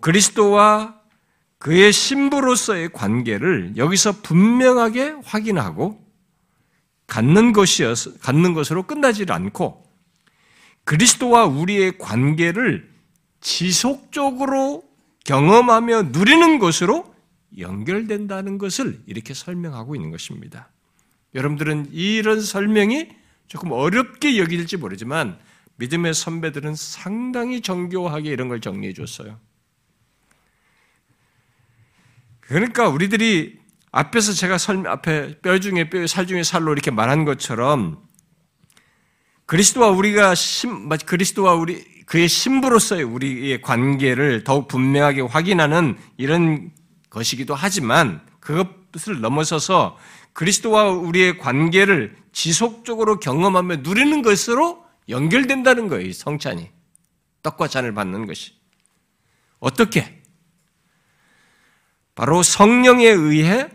그리스도와 0.00 1.00
그의 1.64 1.94
신부로서의 1.94 2.90
관계를 2.92 3.72
여기서 3.78 4.20
분명하게 4.20 5.16
확인하고 5.24 5.98
갖는 7.06 7.54
것이어서 7.54 8.18
갖는 8.18 8.52
것으로 8.52 8.82
끝나지 8.82 9.24
않고 9.26 9.82
그리스도와 10.84 11.46
우리의 11.46 11.96
관계를 11.96 12.92
지속적으로 13.40 14.84
경험하며 15.24 16.10
누리는 16.12 16.58
것으로 16.58 17.14
연결된다는 17.56 18.58
것을 18.58 19.00
이렇게 19.06 19.32
설명하고 19.32 19.94
있는 19.94 20.10
것입니다. 20.10 20.68
여러분들은 21.34 21.92
이런 21.92 22.42
설명이 22.42 23.08
조금 23.46 23.72
어렵게 23.72 24.36
여길지 24.36 24.76
모르지만 24.76 25.38
믿음의 25.76 26.12
선배들은 26.12 26.74
상당히 26.74 27.62
정교하게 27.62 28.28
이런 28.28 28.48
걸 28.48 28.60
정리해 28.60 28.92
줬어요. 28.92 29.40
그러니까 32.48 32.88
우리들이 32.88 33.58
앞에서 33.90 34.32
제가 34.32 34.58
설, 34.58 34.86
앞에 34.86 35.40
뼈 35.40 35.58
중에 35.58 35.88
뼈, 35.88 36.06
살 36.06 36.26
중에 36.26 36.42
살로 36.42 36.72
이렇게 36.72 36.90
말한 36.90 37.24
것처럼 37.24 38.02
그리스도와 39.46 39.90
우리가 39.90 40.34
신, 40.34 40.88
그리스도와 40.88 41.54
우리, 41.54 41.84
그의 42.06 42.28
신부로서의 42.28 43.02
우리의 43.02 43.62
관계를 43.62 44.44
더욱 44.44 44.68
분명하게 44.68 45.22
확인하는 45.22 45.96
이런 46.16 46.70
것이기도 47.10 47.54
하지만 47.54 48.20
그것을 48.40 49.20
넘어서서 49.20 49.96
그리스도와 50.32 50.90
우리의 50.90 51.38
관계를 51.38 52.16
지속적으로 52.32 53.20
경험하며 53.20 53.76
누리는 53.76 54.22
것으로 54.22 54.84
연결된다는 55.08 55.88
거예요, 55.88 56.12
성찬이. 56.12 56.70
떡과 57.42 57.68
잔을 57.68 57.94
받는 57.94 58.26
것이. 58.26 58.52
어떻게? 59.60 60.13
바로 62.14 62.42
성령에 62.42 63.06
의해 63.06 63.68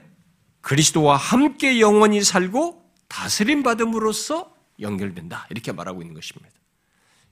그리스도와 0.62 1.18
함께 1.18 1.80
영원히 1.80 2.24
살고 2.24 2.84
다스림 3.08 3.64
받음으로써 3.64 4.54
연결된다. 4.80 5.48
이렇게 5.50 5.72
말하고 5.72 6.02
있는 6.02 6.14
것입니다. 6.14 6.50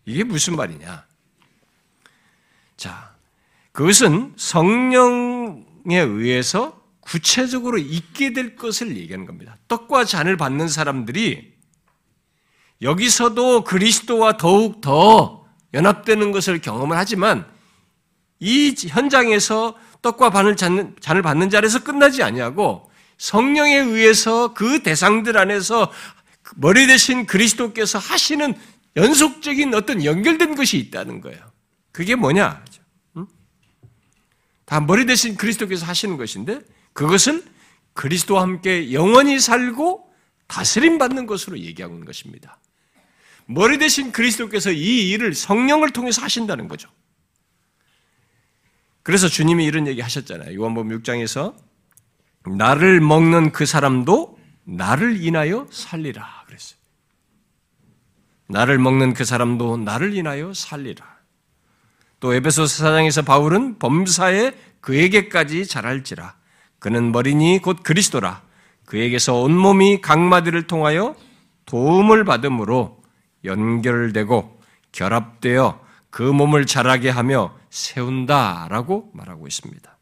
이게 0.06 0.24
무슨 0.24 0.56
말이냐? 0.56 1.06
자, 2.78 3.16
그것은 3.72 4.34
성령에 4.38 6.00
의해서 6.00 6.82
구체적으로 7.00 7.78
있게 7.78 8.34
될 8.34 8.56
것을 8.56 8.98
얘기하는 8.98 9.26
겁니다. 9.26 9.58
떡과 9.68 10.06
잔을 10.06 10.36
받는 10.36 10.68
사람들이 10.68 11.54
여기서도 12.82 13.64
그리스도와 13.64 14.38
더욱 14.38 14.82
더 14.82 15.46
연합되는 15.74 16.32
것을 16.32 16.60
경험을 16.60 16.98
하지만 16.98 17.50
이 18.40 18.76
현장에서 18.78 19.76
떡과 20.02 20.30
반을 20.30 20.56
잔을 20.56 21.22
받는 21.22 21.50
자리에서 21.50 21.84
끝나지 21.84 22.24
아니하고 22.24 22.90
성령에 23.18 23.76
의해서 23.78 24.54
그 24.54 24.84
대상들 24.84 25.38
안에서 25.38 25.92
머리 26.56 26.88
대신 26.88 27.26
그리스도께서 27.26 28.00
하시는 28.00 28.54
연속적인 28.96 29.74
어떤 29.74 30.04
연결된 30.04 30.56
것이 30.56 30.78
있다는 30.78 31.22
거예요. 31.22 31.40
그게 31.92 32.16
뭐냐? 32.16 32.64
다 34.66 34.82
머리 34.82 35.06
대신 35.06 35.36
그리스도께서 35.38 35.86
하시는 35.86 36.18
것인데 36.18 36.60
그것은 36.94 37.44
그리스도와 37.94 38.42
함께 38.42 38.92
영원히 38.94 39.40
살고 39.40 40.12
다스림 40.48 40.98
받는 40.98 41.26
것으로 41.26 41.60
얘기하고 41.60 41.96
있는 41.96 42.06
것입니다. 42.06 42.60
머리 43.46 43.78
대신 43.78 44.12
그리스도께서 44.12 44.72
이 44.72 45.10
일을 45.10 45.34
성령을 45.34 45.92
통해서 45.92 46.22
하신다는 46.22 46.68
거죠. 46.68 46.90
그래서 49.08 49.30
주님이 49.30 49.64
이런 49.64 49.88
얘기 49.88 50.02
하셨잖아요. 50.02 50.54
요한복음 50.60 51.00
6장에서 51.00 51.56
나를 52.46 53.00
먹는 53.00 53.54
그 53.54 53.66
사람도 53.66 54.38
나를 54.66 55.24
인하여 55.24 55.66
살리라 55.72 56.44
그랬어요. 56.46 56.78
나를 58.50 58.80
먹는 58.80 59.14
그 59.14 59.24
사람도 59.24 59.78
나를 59.78 60.14
인하여 60.14 60.54
살리라. 60.54 61.06
또 62.20 62.34
에베소서 62.34 62.84
4장에서 62.84 63.26
바울은 63.26 63.80
범사에 63.80 64.52
그에게까지 64.82 65.68
자랄지라. 65.68 66.36
그는 66.80 67.14
머리니 67.14 67.62
곧 67.64 67.84
그리스도라. 67.84 68.42
그에게서 68.84 69.36
온몸이 69.36 70.02
각마디를 70.02 70.68
통하여 70.68 71.16
도움을 71.66 72.26
받음으로 72.26 73.02
연결되고 73.46 74.62
결합되어 74.92 75.80
그 76.10 76.24
몸을 76.24 76.66
자라게 76.66 77.10
하며 77.10 77.58
세운다라고 77.78 79.12
말하고 79.14 79.48
있습니다. 79.48 79.98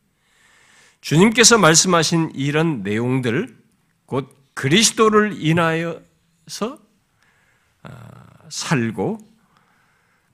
주님께서 1.01 1.57
말씀하신 1.57 2.31
이런 2.33 2.81
내용들, 2.81 3.55
곧 4.05 4.33
그리스도를 4.53 5.43
인하여서 5.45 6.79
아, 7.83 7.89
살고 8.49 9.19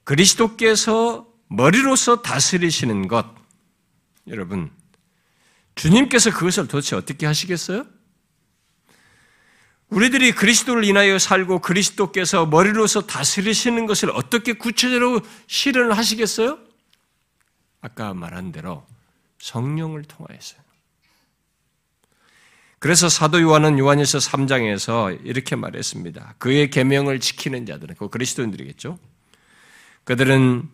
그리스도께서 0.03 1.27
머리로서 1.47 2.21
다스리시는 2.21 3.07
것, 3.07 3.25
여러분, 4.27 4.71
주님께서 5.75 6.31
그것을 6.31 6.67
도대체 6.67 6.95
어떻게 6.95 7.25
하시겠어요? 7.25 7.85
우리들이 9.89 10.31
그리스도를 10.31 10.85
인하여 10.85 11.19
살고 11.19 11.59
그리스도께서 11.59 12.45
머리로서 12.45 13.01
다스리시는 13.01 13.87
것을 13.87 14.11
어떻게 14.11 14.53
구체적으로 14.53 15.19
실현을 15.47 15.97
하시겠어요? 15.97 16.70
아까 17.81 18.13
말한 18.13 18.51
대로 18.51 18.85
성령을 19.39 20.03
통하여서요. 20.03 20.61
그래서 22.79 23.09
사도 23.09 23.39
요한은 23.41 23.77
요한일서 23.77 24.17
3장에서 24.17 25.19
이렇게 25.23 25.55
말했습니다. 25.55 26.35
그의 26.39 26.69
계명을 26.71 27.19
지키는 27.19 27.65
자들은 27.65 27.95
그 27.95 28.09
그리스도인들이겠죠. 28.09 28.97
그들은 30.03 30.67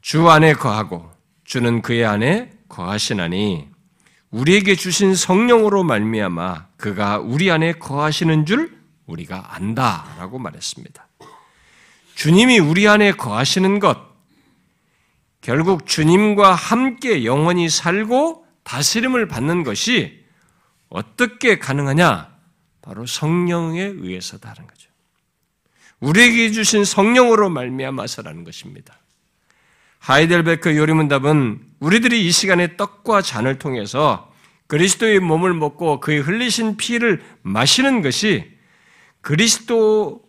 주 0.00 0.28
안에 0.30 0.54
거하고 0.54 1.10
주는 1.44 1.82
그의 1.82 2.06
안에 2.06 2.52
거하시나니 2.68 3.68
우리에게 4.30 4.76
주신 4.76 5.14
성령으로 5.14 5.84
말미암아 5.84 6.68
그가 6.76 7.18
우리 7.18 7.50
안에 7.50 7.74
거하시는 7.74 8.46
줄 8.46 8.76
우리가 9.06 9.54
안다라고 9.54 10.38
말했습니다. 10.38 11.06
주님이 12.14 12.58
우리 12.58 12.88
안에 12.88 13.12
거하시는 13.12 13.78
것 13.78 14.15
결국 15.46 15.86
주님과 15.86 16.56
함께 16.56 17.24
영원히 17.24 17.68
살고 17.68 18.44
다스림을 18.64 19.28
받는 19.28 19.62
것이 19.62 20.24
어떻게 20.88 21.60
가능하냐? 21.60 22.34
바로 22.82 23.06
성령에 23.06 23.80
의해서다는 23.80 24.66
거죠. 24.66 24.90
우리에게 26.00 26.50
주신 26.50 26.84
성령으로 26.84 27.48
말미암아서라는 27.48 28.42
것입니다. 28.42 28.98
하이델베크 30.00 30.76
요리문답은 30.76 31.60
우리들이 31.78 32.26
이 32.26 32.32
시간에 32.32 32.76
떡과 32.76 33.22
잔을 33.22 33.60
통해서 33.60 34.32
그리스도의 34.66 35.20
몸을 35.20 35.54
먹고 35.54 36.00
그의 36.00 36.22
흘리신 36.22 36.76
피를 36.76 37.22
마시는 37.42 38.02
것이 38.02 38.50
그리스도 39.20 40.25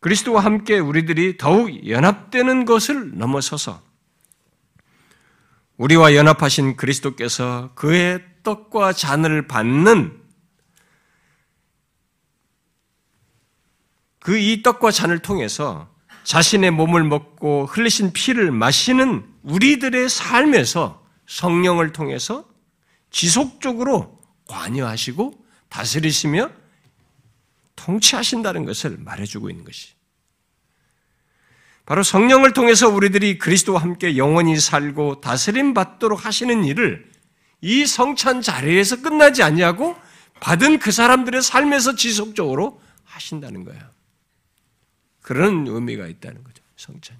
그리스도와 0.00 0.44
함께 0.44 0.78
우리들이 0.78 1.36
더욱 1.36 1.88
연합되는 1.88 2.64
것을 2.64 3.16
넘어서서 3.18 3.82
우리와 5.76 6.14
연합하신 6.14 6.76
그리스도께서 6.76 7.72
그의 7.74 8.24
떡과 8.42 8.92
잔을 8.92 9.46
받는 9.46 10.26
그 14.26 14.36
이 14.40 14.60
떡과 14.64 14.90
잔을 14.90 15.20
통해서 15.20 15.88
자신의 16.24 16.72
몸을 16.72 17.04
먹고 17.04 17.66
흘리신 17.66 18.12
피를 18.12 18.50
마시는 18.50 19.24
우리들의 19.44 20.08
삶에서 20.08 21.06
성령을 21.28 21.92
통해서 21.92 22.44
지속적으로 23.12 24.18
관여하시고 24.48 25.32
다스리시며 25.68 26.50
통치하신다는 27.76 28.64
것을 28.64 28.96
말해주고 28.98 29.50
있는 29.50 29.64
것이. 29.64 29.94
바로 31.84 32.02
성령을 32.02 32.52
통해서 32.52 32.88
우리들이 32.88 33.38
그리스도와 33.38 33.80
함께 33.80 34.16
영원히 34.16 34.58
살고 34.58 35.20
다스림 35.20 35.72
받도록 35.72 36.26
하시는 36.26 36.64
일을 36.64 37.08
이 37.60 37.86
성찬 37.86 38.42
자리에서 38.42 39.02
끝나지 39.02 39.42
아니하고 39.42 39.96
받은 40.40 40.80
그 40.80 40.90
사람들의 40.90 41.42
삶에서 41.42 41.94
지속적으로 41.94 42.80
하신다는 43.04 43.64
거예요. 43.64 43.82
그런 45.22 45.66
의미가 45.66 46.06
있다는 46.06 46.42
거죠. 46.42 46.62
성찬. 46.76 47.16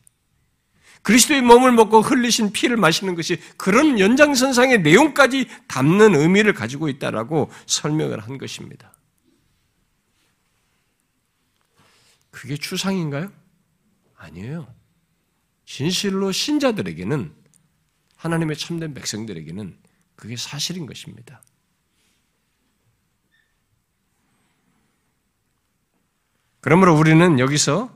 그리스도의 1.03 1.41
몸을 1.43 1.71
먹고 1.71 2.01
흘리신 2.01 2.51
피를 2.51 2.77
마시는 2.77 3.15
것이 3.15 3.41
그런 3.57 4.01
연장선상의 4.01 4.83
내용까지 4.83 5.49
담는 5.69 6.17
의미를 6.17 6.53
가지고 6.53 6.89
있다라고 6.89 7.51
설명을 7.67 8.19
한 8.19 8.39
것입니다. 8.39 8.93
그게 12.37 12.55
추상인가요? 12.59 13.33
아니에요. 14.15 14.71
진실로 15.65 16.33
신자들에게는 16.33 17.35
하나님의 18.17 18.59
참된 18.59 18.93
백성들에게는 18.93 19.79
그게 20.17 20.37
사실인 20.37 20.85
것입니다. 20.85 21.43
그러므로 26.61 26.95
우리는 26.99 27.39
여기서 27.39 27.91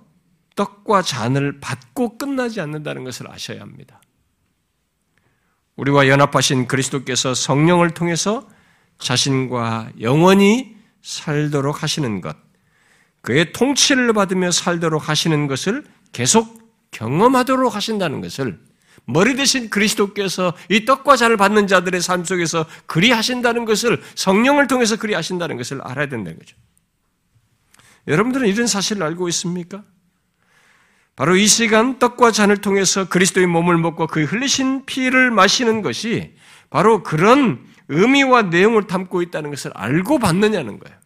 떡과 0.56 1.02
잔을 1.02 1.60
받고 1.60 2.16
끝나지 2.16 2.62
않는다는 2.62 3.04
것을 3.04 3.30
아셔야 3.30 3.60
합니다. 3.60 4.00
우리와 5.76 6.08
연합하신 6.08 6.66
그리스도께서 6.66 7.34
성령을 7.34 7.90
통해서 7.92 8.48
자신과 9.00 9.92
영원히 10.00 10.78
살도록 11.02 11.82
하시는 11.82 12.22
것, 12.22 12.49
그의 13.22 13.52
통치를 13.52 14.12
받으며 14.12 14.50
살도록 14.50 15.08
하시는 15.08 15.46
것을 15.46 15.84
계속 16.12 16.60
경험하도록 16.90 17.74
하신다는 17.74 18.20
것을 18.20 18.58
머리 19.04 19.34
대신 19.36 19.70
그리스도께서 19.70 20.54
이 20.68 20.84
떡과 20.84 21.16
잔을 21.16 21.36
받는 21.36 21.66
자들의 21.66 22.00
삶 22.00 22.24
속에서 22.24 22.66
그리 22.86 23.10
하신다는 23.10 23.64
것을 23.64 24.00
성령을 24.14 24.66
통해서 24.66 24.96
그리 24.96 25.14
하신다는 25.14 25.56
것을 25.56 25.80
알아야 25.82 26.08
된다는 26.08 26.38
거죠. 26.38 26.56
여러분들은 28.06 28.48
이런 28.48 28.66
사실을 28.66 29.02
알고 29.02 29.28
있습니까? 29.28 29.82
바로 31.16 31.36
이 31.36 31.46
시간 31.46 31.98
떡과 31.98 32.32
잔을 32.32 32.58
통해서 32.58 33.08
그리스도의 33.08 33.46
몸을 33.46 33.76
먹고 33.76 34.06
그 34.06 34.24
흘리신 34.24 34.86
피를 34.86 35.30
마시는 35.30 35.82
것이 35.82 36.34
바로 36.70 37.02
그런 37.02 37.64
의미와 37.88 38.42
내용을 38.42 38.86
담고 38.86 39.20
있다는 39.22 39.50
것을 39.50 39.72
알고 39.74 40.18
받느냐는 40.18 40.78
거예요. 40.78 40.99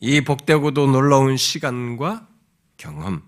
이 0.00 0.20
복되고도 0.20 0.86
놀라운 0.86 1.36
시간과 1.36 2.26
경험, 2.76 3.22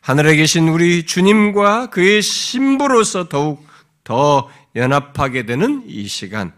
하늘에 0.00 0.36
계신 0.36 0.68
우리 0.68 1.04
주님과 1.04 1.90
그의 1.90 2.22
신부로서 2.22 3.28
더욱 3.28 3.66
더 4.02 4.48
연합하게 4.74 5.44
되는 5.44 5.82
이 5.86 6.08
시간, 6.08 6.52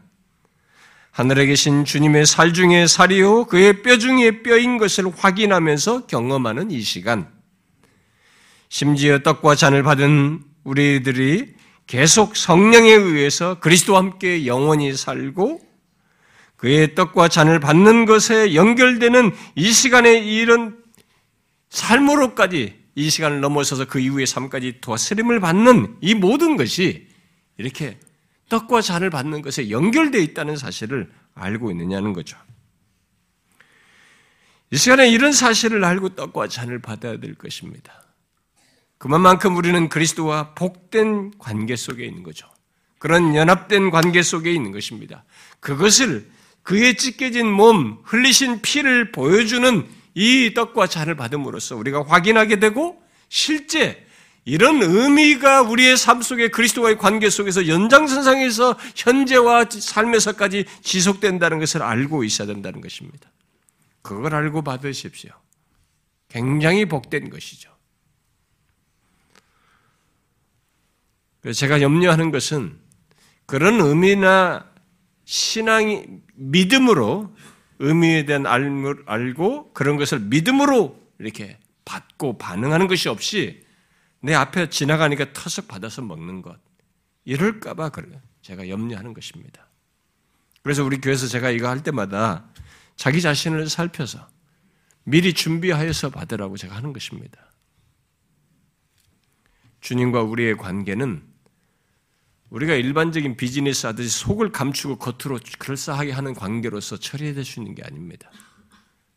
하늘에 1.11 1.47
계신 1.47 1.85
주님의 1.85 2.27
살 2.27 2.53
중에 2.53 2.87
살이요 2.87 3.47
그의 3.47 3.83
뼈 3.83 3.99
중에 3.99 4.43
뼈인 4.43 4.79
것을 4.79 5.13
확인하면서 5.17 6.07
경험하는 6.07 6.71
이 6.71 6.81
시간, 6.81 7.29
심지어 8.69 9.19
떡과 9.19 9.57
잔을 9.57 9.83
받은 9.83 10.43
우리들이 10.63 11.55
계속 11.89 12.37
성령에 12.37 12.91
의해서 12.91 13.59
그리스도와 13.59 13.99
함께 13.99 14.47
영원히 14.47 14.97
살고 14.97 15.61
그의 16.65 16.95
떡과 16.95 17.29
잔을 17.29 17.61
받는 17.61 18.07
것에 18.07 18.55
연결되는 18.55 19.33
이 19.55 19.71
시간에 19.71 20.15
이런 20.15 20.83
삶으로까지 21.69 22.83
이 22.95 23.11
시간을 23.11 23.43
넘어서서 23.43 23.85
그 23.85 24.01
이후의 24.01 24.27
삶까지 24.27 24.79
도스림을 24.81 25.41
받는 25.41 25.99
이 26.01 26.15
모든 26.15 26.57
것이 26.57 27.07
이렇게 27.59 27.99
떡과 28.49 28.81
잔을 28.81 29.11
받는 29.11 29.43
것에 29.43 29.69
연결되어 29.69 30.23
있다는 30.23 30.57
사실을 30.57 31.13
알고 31.35 31.71
있느냐는 31.73 32.15
거죠. 32.15 32.39
이 34.71 34.79
시간에 34.79 35.11
이런 35.11 35.33
사실을 35.33 35.85
알고 35.85 36.15
떡과 36.15 36.49
잔을 36.49 36.79
받아야 36.79 37.19
될 37.19 37.35
것입니다. 37.35 37.93
그만큼 38.97 39.55
우리는 39.55 39.91
그리스도와 39.91 40.55
복된 40.55 41.33
관계 41.37 41.77
속에 41.77 42.07
있는 42.07 42.23
거죠. 42.23 42.49
그런 42.97 43.35
연합된 43.35 43.91
관계 43.91 44.23
속에 44.23 44.51
있는 44.51 44.73
것입니다. 44.73 45.25
그것을 45.61 46.33
그의 46.65 46.97
찢겨진 46.97 47.51
몸, 47.51 47.99
흘리신 48.05 48.63
피를 48.63 49.13
보여주는 49.13 49.87
이 50.15 50.55
떡과 50.55 50.87
잔을 50.87 51.15
받음으로써 51.15 51.77
우리가 51.77 52.05
확인하게 52.07 52.59
되고 52.59 53.01
실제 53.29 54.05
이런 54.47 54.83
의미가 54.83 55.63
우리의 55.63 55.97
삶 55.97 56.23
속에 56.23 56.49
그리스도와의 56.49 56.99
관계 56.99 57.31
속에서 57.31 57.69
연장선상에서 57.69 58.79
현재와 58.97 59.67
삶에서까지 59.71 60.65
지속된다는 60.83 61.59
것을 61.59 61.83
알고 61.83 62.25
있어야 62.25 62.47
된다는 62.47 62.81
것입니다. 62.81 63.31
그걸 64.03 64.35
알고 64.35 64.63
받으십시오. 64.63 65.33
굉장히 66.29 66.87
복된 66.87 67.31
것이죠. 67.31 67.71
제가 71.55 71.83
염려하는 71.83 72.31
것은 72.31 72.79
그런 73.47 73.81
의미나 73.81 74.74
신앙이 75.25 76.07
믿음으로 76.35 77.35
의미에 77.79 78.25
대한 78.25 78.47
알을 78.47 79.05
알고 79.07 79.73
그런 79.73 79.97
것을 79.97 80.21
믿음으로 80.21 81.01
이렇게 81.19 81.59
받고 81.85 82.39
반응하는 82.39 82.87
것이 82.87 83.09
없이 83.09 83.65
내 84.21 84.35
앞에 84.35 84.71
지나가니까 84.71 85.33
터석 85.33 85.69
받아서 85.69 86.03
먹는 86.03 86.43
것 86.43 86.59
이럴까봐 87.25 87.91
그래요. 87.91 88.21
제가 88.43 88.69
염려하는 88.69 89.15
것입니다. 89.15 89.67
그래서 90.63 90.85
우리 90.85 91.01
교회에서 91.01 91.27
제가 91.27 91.51
이거 91.51 91.69
할 91.69 91.83
때마다 91.83 92.49
자기 92.97 93.21
자신을 93.21 93.69
살펴서 93.69 94.29
미리 95.05 95.35
준비하여서 95.35 96.11
받으라고 96.11 96.57
제가 96.57 96.77
하는 96.77 96.93
것입니다. 96.93 97.39
주님과 99.81 100.23
우리의 100.23 100.57
관계는 100.57 101.23
우리가 102.55 102.75
일반적인 102.75 103.37
비즈니스 103.37 103.85
하듯이 103.85 104.17
속을 104.17 104.53
감추고 104.53 104.99
겉으로 104.99 105.41
그럴싸하게 105.59 106.13
하는 106.13 106.35
관계로서 106.35 106.97
처리해야 106.97 107.35
될수 107.35 107.59
있는 107.59 107.75
게 107.75 107.83
아닙니다. 107.83 108.31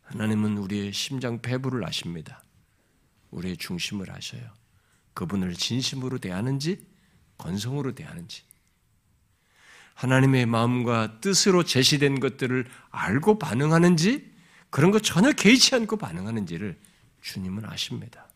하나님은 0.05 0.57
우리의 0.57 0.91
심장 0.91 1.39
배부를 1.39 1.85
아십니다. 1.85 2.43
우리의 3.29 3.57
중심을 3.57 4.11
아셔요. 4.11 4.41
그분을 5.13 5.53
진심으로 5.53 6.17
대하는지 6.17 6.83
건성으로 7.37 7.93
대하는지 7.93 8.41
하나님의 9.93 10.47
마음과 10.47 11.19
뜻으로 11.21 11.63
제시된 11.63 12.19
것들을 12.19 12.65
알고 12.89 13.37
반응하는지 13.37 14.33
그런 14.71 14.89
거 14.89 14.97
전혀 14.97 15.31
개의치 15.31 15.75
않고 15.75 15.97
반응하는지를 15.97 16.75
주님은 17.21 17.65
아십니다. 17.65 18.27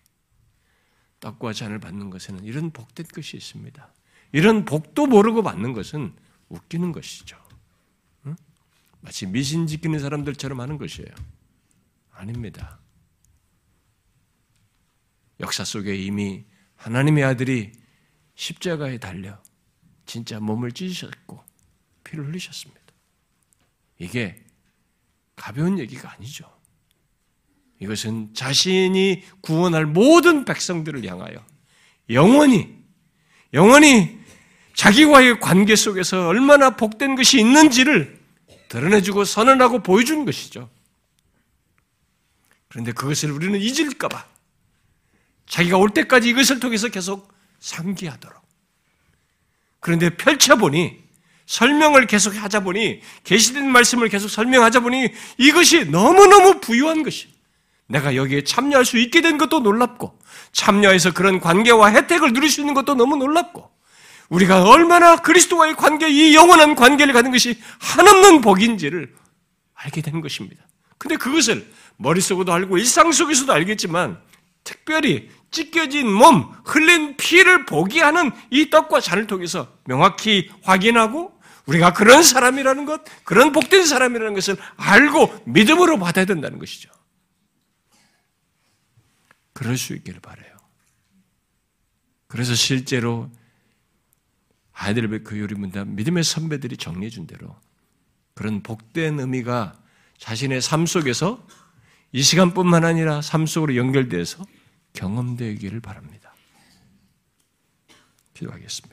떡과 1.22 1.54
잔을 1.54 1.80
받는 1.80 2.12
것에는 2.12 2.44
이런 2.44 2.70
복된 2.70 3.08
것이 3.08 3.36
있습니다. 3.38 3.92
이런 4.32 4.66
복도 4.66 5.08
모르고 5.08 5.44
받는 5.44 5.74
것은 5.74 6.16
웃기는 6.50 6.92
것이죠. 6.92 7.38
응? 8.26 8.36
마치 9.02 9.26
미신 9.26 9.68
지키는 9.68 10.00
사람들처럼 10.00 10.60
하는 10.60 10.78
것이에요. 10.78 11.10
아닙니다. 12.12 12.80
역사 15.40 15.66
속에 15.66 15.96
이미 15.96 16.46
하나님의 16.76 17.24
아들이 17.24 17.72
십자가에 18.36 18.98
달려 18.98 19.42
진짜 20.06 20.40
몸을 20.40 20.72
찢으셨고 20.72 21.44
피를 22.04 22.28
흘리셨습니다. 22.28 22.82
이게 23.98 24.44
가벼운 25.36 25.80
얘기가 25.80 26.12
아니죠. 26.12 26.50
이것은 27.80 28.34
자신이 28.34 29.24
구원할 29.42 29.86
모든 29.88 30.46
백성들을 30.46 31.04
향하여 31.06 31.44
영원히 32.10 32.80
영원히 33.54 34.21
자기와의 34.74 35.40
관계 35.40 35.76
속에서 35.76 36.28
얼마나 36.28 36.72
복된 36.72 37.16
것이 37.16 37.40
있는지를 37.40 38.20
드러내주고 38.70 39.26
선언하고 39.26 39.84
보여주는 39.84 40.24
것이죠. 40.26 40.70
그런데 42.70 42.94
그것을 42.94 43.32
우리는 43.32 43.60
잊을까봐 43.60 44.26
자기가 45.48 45.78
올 45.78 45.90
때까지 45.90 46.30
이것을 46.30 46.60
통해서 46.60 46.88
계속 46.88 47.34
상기하도록. 47.60 48.42
그런데 49.82 50.10
펼쳐보니 50.16 51.02
설명을 51.46 52.08
계속 52.08 52.34
하자 52.36 52.62
보니 52.62 53.02
계시된 53.26 53.70
말씀을 53.70 54.08
계속 54.08 54.30
설명하자 54.30 54.80
보니 54.80 55.10
이것이 55.38 55.86
너무너무 55.86 56.62
부유한 56.62 57.04
것이 57.04 57.28
내가 57.88 58.16
여기에 58.16 58.46
참여할 58.46 58.86
수 58.86 58.98
있게 58.98 59.22
된 59.22 59.38
것도 59.38 59.60
놀랍고 59.60 60.18
참여해서 60.54 61.12
그런 61.12 61.42
관계와 61.42 61.92
혜택을 61.92 62.32
누릴 62.32 62.50
수 62.50 62.62
있는 62.62 62.74
것도 62.74 62.96
너무 62.96 63.18
놀랍고 63.18 63.70
우리가 64.32 64.64
얼마나 64.64 65.18
그리스도와의 65.18 65.76
관계, 65.76 66.10
이 66.10 66.34
영원한 66.34 66.74
관계를 66.74 67.14
가는 67.14 67.32
것이 67.32 67.62
한없는 67.80 68.40
복인지를 68.42 69.14
알게 69.74 70.02
된 70.02 70.22
것입니다. 70.22 70.66
근데 70.98 71.18
그것을 71.18 71.70
머릿속으로도 71.98 72.54
알고 72.54 72.78
일상 72.78 73.12
속에서도 73.12 73.52
알겠지만 73.52 74.22
특별히 74.64 75.30
찢겨진 75.52 76.10
몸, 76.10 76.50
흘린 76.64 77.18
피를 77.18 77.66
보게 77.66 78.02
하는 78.02 78.32
이 78.50 78.70
떡과 78.70 79.02
잔을 79.02 79.28
통해서 79.28 79.78
명확히 79.86 80.50
확인하고 80.64 81.38
우리가 81.66 81.92
그런 81.92 82.24
사람이라는 82.24 82.86
것, 82.86 83.02
그런 83.26 83.52
복된 83.52 83.86
사람이라는 83.86 84.34
것을 84.34 84.56
알고 84.78 85.44
믿음으로 85.46 86.00
받아야 86.00 86.24
된다는 86.24 86.58
것이죠. 86.58 86.90
그럴 89.52 89.78
수 89.78 89.94
있기를 89.94 90.22
바래요. 90.22 90.56
그래서 92.28 92.56
실제로 92.56 93.30
하이델베크 94.82 95.40
요리문답 95.40 95.88
믿음의 95.90 96.24
선배들이 96.24 96.76
정리해 96.76 97.12
준 97.12 97.28
대로 97.28 97.56
그런 98.34 98.64
복된 98.64 99.20
의미가 99.20 99.80
자신의 100.18 100.62
삶 100.62 100.88
속에서 100.88 101.46
이 102.12 102.24
시간뿐만 102.24 102.84
아니라 102.84 103.22
삶 103.22 103.46
속으로 103.46 103.76
연결돼서 103.76 104.44
경험되기를 104.94 105.82
바랍니다. 105.82 106.34
기도하겠습니다. 108.34 108.91